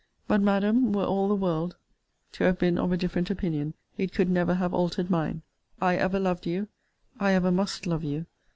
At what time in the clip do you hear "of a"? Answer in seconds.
2.79-2.97